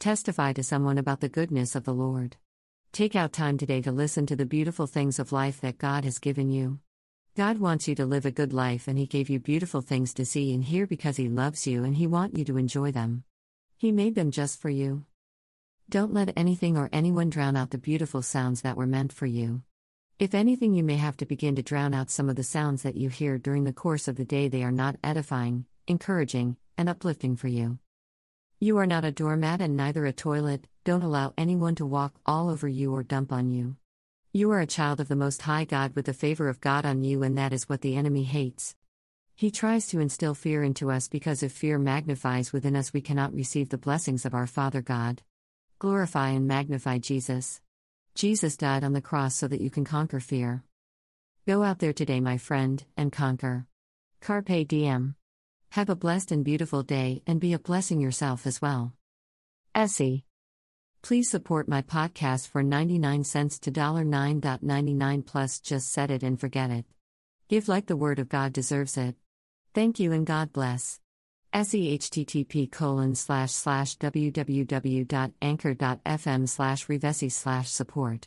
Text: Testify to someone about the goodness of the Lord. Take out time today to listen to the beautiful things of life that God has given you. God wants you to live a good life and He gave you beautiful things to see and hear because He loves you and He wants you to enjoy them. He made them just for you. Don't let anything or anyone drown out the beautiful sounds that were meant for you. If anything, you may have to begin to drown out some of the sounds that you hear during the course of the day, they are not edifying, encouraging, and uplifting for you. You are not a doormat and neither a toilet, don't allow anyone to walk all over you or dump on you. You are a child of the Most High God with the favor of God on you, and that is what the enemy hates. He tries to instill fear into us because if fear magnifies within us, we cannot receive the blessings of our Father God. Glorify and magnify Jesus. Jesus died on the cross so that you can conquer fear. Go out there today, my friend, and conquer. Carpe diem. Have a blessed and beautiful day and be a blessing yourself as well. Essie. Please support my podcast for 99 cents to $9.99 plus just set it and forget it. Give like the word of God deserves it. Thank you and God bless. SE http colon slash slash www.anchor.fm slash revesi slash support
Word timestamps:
Testify 0.00 0.54
to 0.54 0.62
someone 0.62 0.96
about 0.96 1.20
the 1.20 1.28
goodness 1.28 1.74
of 1.74 1.84
the 1.84 1.92
Lord. 1.92 2.38
Take 2.90 3.14
out 3.14 3.34
time 3.34 3.58
today 3.58 3.82
to 3.82 3.92
listen 3.92 4.24
to 4.24 4.34
the 4.34 4.46
beautiful 4.46 4.86
things 4.86 5.18
of 5.18 5.30
life 5.30 5.60
that 5.60 5.76
God 5.76 6.06
has 6.06 6.18
given 6.18 6.50
you. 6.50 6.78
God 7.36 7.58
wants 7.58 7.86
you 7.86 7.94
to 7.96 8.06
live 8.06 8.24
a 8.24 8.30
good 8.30 8.54
life 8.54 8.88
and 8.88 8.98
He 8.98 9.04
gave 9.04 9.28
you 9.28 9.38
beautiful 9.38 9.82
things 9.82 10.14
to 10.14 10.24
see 10.24 10.54
and 10.54 10.64
hear 10.64 10.86
because 10.86 11.18
He 11.18 11.28
loves 11.28 11.66
you 11.66 11.84
and 11.84 11.96
He 11.96 12.06
wants 12.06 12.38
you 12.38 12.46
to 12.46 12.56
enjoy 12.56 12.90
them. 12.90 13.24
He 13.76 13.92
made 13.92 14.14
them 14.14 14.30
just 14.30 14.58
for 14.58 14.70
you. 14.70 15.04
Don't 15.90 16.14
let 16.14 16.32
anything 16.34 16.78
or 16.78 16.88
anyone 16.94 17.28
drown 17.28 17.54
out 17.54 17.68
the 17.68 17.76
beautiful 17.76 18.22
sounds 18.22 18.62
that 18.62 18.78
were 18.78 18.86
meant 18.86 19.12
for 19.12 19.26
you. 19.26 19.60
If 20.18 20.32
anything, 20.32 20.72
you 20.72 20.82
may 20.82 20.96
have 20.96 21.18
to 21.18 21.26
begin 21.26 21.56
to 21.56 21.62
drown 21.62 21.92
out 21.92 22.08
some 22.08 22.30
of 22.30 22.36
the 22.36 22.42
sounds 22.42 22.84
that 22.84 22.96
you 22.96 23.10
hear 23.10 23.36
during 23.36 23.64
the 23.64 23.74
course 23.74 24.08
of 24.08 24.16
the 24.16 24.24
day, 24.24 24.48
they 24.48 24.62
are 24.62 24.72
not 24.72 24.96
edifying, 25.04 25.66
encouraging, 25.86 26.56
and 26.78 26.88
uplifting 26.88 27.36
for 27.36 27.48
you. 27.48 27.78
You 28.62 28.76
are 28.76 28.86
not 28.86 29.06
a 29.06 29.10
doormat 29.10 29.62
and 29.62 29.74
neither 29.74 30.04
a 30.04 30.12
toilet, 30.12 30.66
don't 30.84 31.02
allow 31.02 31.32
anyone 31.38 31.76
to 31.76 31.86
walk 31.86 32.12
all 32.26 32.50
over 32.50 32.68
you 32.68 32.94
or 32.94 33.02
dump 33.02 33.32
on 33.32 33.48
you. 33.48 33.76
You 34.34 34.50
are 34.50 34.60
a 34.60 34.66
child 34.66 35.00
of 35.00 35.08
the 35.08 35.16
Most 35.16 35.40
High 35.40 35.64
God 35.64 35.96
with 35.96 36.04
the 36.04 36.12
favor 36.12 36.46
of 36.46 36.60
God 36.60 36.84
on 36.84 37.02
you, 37.02 37.22
and 37.22 37.38
that 37.38 37.54
is 37.54 37.70
what 37.70 37.80
the 37.80 37.96
enemy 37.96 38.24
hates. 38.24 38.76
He 39.34 39.50
tries 39.50 39.86
to 39.86 40.00
instill 40.00 40.34
fear 40.34 40.62
into 40.62 40.90
us 40.90 41.08
because 41.08 41.42
if 41.42 41.52
fear 41.52 41.78
magnifies 41.78 42.52
within 42.52 42.76
us, 42.76 42.92
we 42.92 43.00
cannot 43.00 43.32
receive 43.32 43.70
the 43.70 43.78
blessings 43.78 44.26
of 44.26 44.34
our 44.34 44.46
Father 44.46 44.82
God. 44.82 45.22
Glorify 45.78 46.28
and 46.28 46.46
magnify 46.46 46.98
Jesus. 46.98 47.62
Jesus 48.14 48.58
died 48.58 48.84
on 48.84 48.92
the 48.92 49.00
cross 49.00 49.34
so 49.34 49.48
that 49.48 49.62
you 49.62 49.70
can 49.70 49.86
conquer 49.86 50.20
fear. 50.20 50.64
Go 51.48 51.62
out 51.62 51.78
there 51.78 51.94
today, 51.94 52.20
my 52.20 52.36
friend, 52.36 52.84
and 52.94 53.10
conquer. 53.10 53.66
Carpe 54.20 54.68
diem. 54.68 55.14
Have 55.74 55.88
a 55.88 55.94
blessed 55.94 56.32
and 56.32 56.44
beautiful 56.44 56.82
day 56.82 57.22
and 57.28 57.38
be 57.38 57.52
a 57.52 57.58
blessing 57.58 58.00
yourself 58.00 58.44
as 58.44 58.60
well. 58.60 58.92
Essie. 59.72 60.24
Please 61.00 61.30
support 61.30 61.68
my 61.68 61.80
podcast 61.80 62.48
for 62.48 62.64
99 62.64 63.22
cents 63.22 63.60
to 63.60 63.70
$9.99 63.70 65.24
plus 65.24 65.60
just 65.60 65.92
set 65.92 66.10
it 66.10 66.24
and 66.24 66.40
forget 66.40 66.70
it. 66.70 66.86
Give 67.48 67.68
like 67.68 67.86
the 67.86 67.96
word 67.96 68.18
of 68.18 68.28
God 68.28 68.52
deserves 68.52 68.96
it. 68.96 69.14
Thank 69.72 70.00
you 70.00 70.10
and 70.10 70.26
God 70.26 70.52
bless. 70.52 70.98
SE 71.52 71.98
http 71.98 72.72
colon 72.72 73.14
slash 73.14 73.52
slash 73.52 73.96
www.anchor.fm 73.98 76.48
slash 76.48 76.86
revesi 76.88 77.30
slash 77.30 77.70
support 77.70 78.26